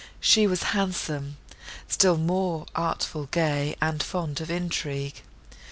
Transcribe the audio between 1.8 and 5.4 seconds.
still more artful, gay and fond of intrigue.